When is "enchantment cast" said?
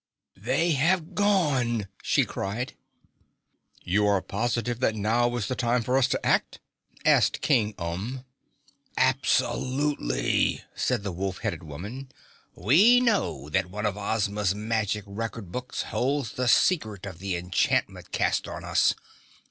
17.37-18.47